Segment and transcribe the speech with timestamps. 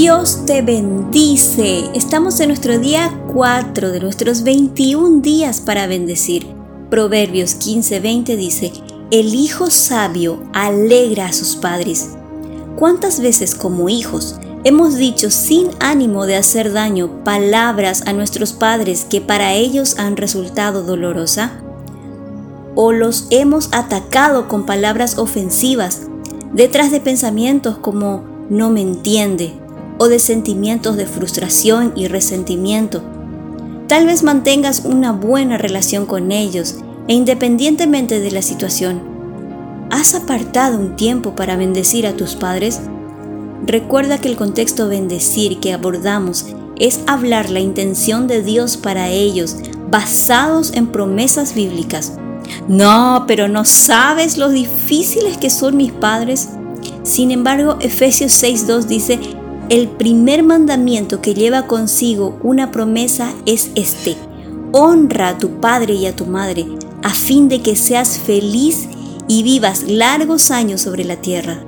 [0.00, 1.90] Dios te bendice.
[1.92, 6.46] Estamos en nuestro día 4 de nuestros 21 días para bendecir.
[6.88, 8.72] Proverbios 15:20 dice,
[9.10, 12.10] El hijo sabio alegra a sus padres.
[12.76, 19.04] ¿Cuántas veces como hijos hemos dicho sin ánimo de hacer daño palabras a nuestros padres
[19.04, 21.60] que para ellos han resultado dolorosa?
[22.76, 26.02] ¿O los hemos atacado con palabras ofensivas
[26.52, 29.54] detrás de pensamientos como no me entiende
[29.98, 33.02] o de sentimientos de frustración y resentimiento?
[33.88, 36.76] Tal vez mantengas una buena relación con ellos
[37.08, 39.00] e independientemente de la situación,
[39.90, 42.80] ¿has apartado un tiempo para bendecir a tus padres?
[43.66, 46.46] Recuerda que el contexto bendecir que abordamos
[46.78, 49.56] es hablar la intención de Dios para ellos,
[49.90, 52.18] basados en promesas bíblicas.
[52.68, 56.50] No, pero no sabes lo difíciles que son mis padres.
[57.02, 59.18] Sin embargo, Efesios 6.2 dice,
[59.68, 64.16] el primer mandamiento que lleva consigo una promesa es este.
[64.72, 66.66] Honra a tu padre y a tu madre,
[67.02, 68.88] a fin de que seas feliz
[69.28, 71.62] y vivas largos años sobre la tierra.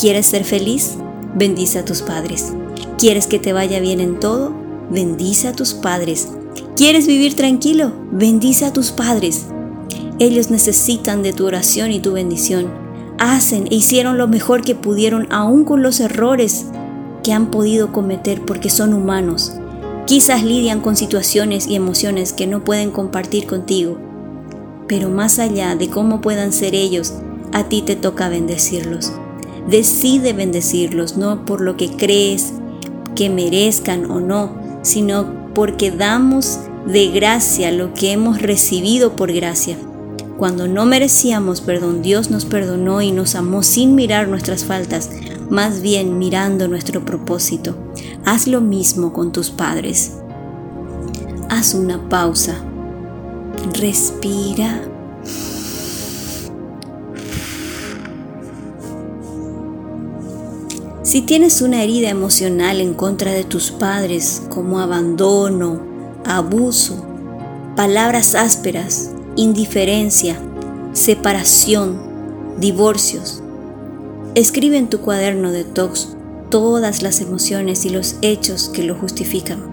[0.00, 0.94] ¿Quieres ser feliz?
[1.34, 2.54] Bendice a tus padres.
[2.98, 4.54] ¿Quieres que te vaya bien en todo?
[4.90, 6.28] Bendice a tus padres.
[6.74, 7.92] ¿Quieres vivir tranquilo?
[8.12, 9.46] Bendice a tus padres.
[10.18, 12.72] Ellos necesitan de tu oración y tu bendición.
[13.18, 16.66] Hacen e hicieron lo mejor que pudieron aún con los errores
[17.26, 19.52] que han podido cometer porque son humanos.
[20.06, 23.98] Quizás lidian con situaciones y emociones que no pueden compartir contigo.
[24.86, 27.14] Pero más allá de cómo puedan ser ellos,
[27.52, 29.12] a ti te toca bendecirlos.
[29.68, 32.52] Decide bendecirlos, no por lo que crees
[33.16, 39.76] que merezcan o no, sino porque damos de gracia lo que hemos recibido por gracia.
[40.38, 45.10] Cuando no merecíamos perdón, Dios nos perdonó y nos amó sin mirar nuestras faltas,
[45.48, 47.74] más bien mirando nuestro propósito.
[48.24, 50.12] Haz lo mismo con tus padres.
[51.48, 52.56] Haz una pausa.
[53.72, 54.82] Respira.
[61.02, 65.80] Si tienes una herida emocional en contra de tus padres, como abandono,
[66.26, 67.06] abuso,
[67.76, 70.38] palabras ásperas, indiferencia,
[70.92, 73.42] separación, divorcios,
[74.36, 76.14] Escribe en tu cuaderno de tox
[76.50, 79.64] todas las emociones y los hechos que lo justifican.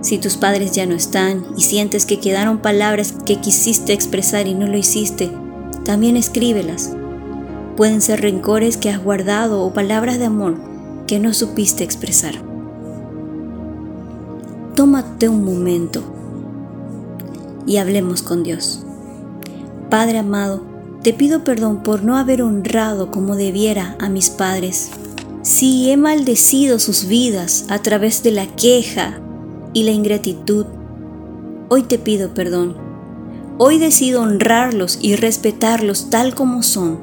[0.00, 4.54] Si tus padres ya no están y sientes que quedaron palabras que quisiste expresar y
[4.54, 5.30] no lo hiciste,
[5.84, 6.94] también escríbelas.
[7.76, 10.56] Pueden ser rencores que has guardado o palabras de amor
[11.06, 12.36] que no supiste expresar.
[14.74, 16.02] Tómate un momento
[17.66, 18.84] y hablemos con Dios.
[19.90, 20.62] Padre amado,
[21.02, 24.90] te pido perdón por no haber honrado como debiera a mis padres.
[25.42, 29.20] Si he maldecido sus vidas a través de la queja
[29.74, 30.66] y la ingratitud,
[31.68, 32.76] hoy te pido perdón.
[33.58, 37.00] Hoy decido honrarlos y respetarlos tal como son.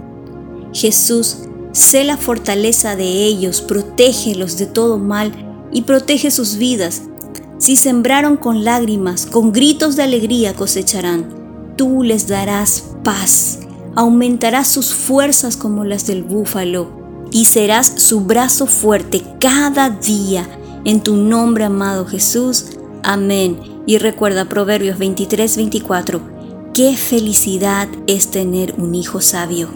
[0.74, 1.40] Jesús,
[1.74, 5.34] sé la fortaleza de ellos, protégelos de todo mal
[5.72, 7.04] y protege sus vidas.
[7.60, 11.76] Si sembraron con lágrimas, con gritos de alegría cosecharán.
[11.78, 13.60] Tú les darás paz
[14.00, 16.90] aumentarás sus fuerzas como las del búfalo
[17.32, 20.48] y serás su brazo fuerte cada día.
[20.86, 22.78] En tu nombre, amado Jesús.
[23.04, 23.60] Amén.
[23.86, 26.22] Y recuerda Proverbios 23, 24.
[26.74, 29.68] Qué felicidad es tener un hijo sabio.